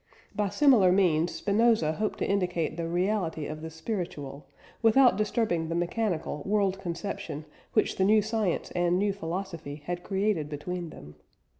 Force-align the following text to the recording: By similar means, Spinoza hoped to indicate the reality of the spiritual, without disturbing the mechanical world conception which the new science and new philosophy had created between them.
By 0.35 0.49
similar 0.49 0.91
means, 0.91 1.31
Spinoza 1.31 1.91
hoped 1.93 2.17
to 2.17 2.27
indicate 2.27 2.75
the 2.75 2.87
reality 2.87 3.45
of 3.45 3.61
the 3.61 3.69
spiritual, 3.69 4.47
without 4.81 5.15
disturbing 5.15 5.69
the 5.69 5.75
mechanical 5.75 6.41
world 6.43 6.79
conception 6.79 7.45
which 7.73 7.97
the 7.97 8.03
new 8.03 8.23
science 8.23 8.71
and 8.71 8.97
new 8.97 9.13
philosophy 9.13 9.83
had 9.85 10.01
created 10.01 10.49
between 10.49 10.89
them. 10.89 11.17